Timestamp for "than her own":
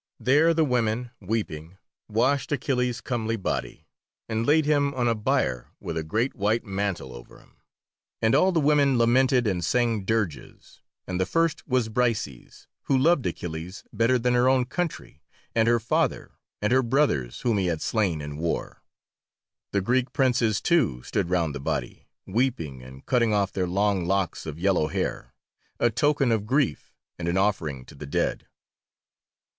14.17-14.65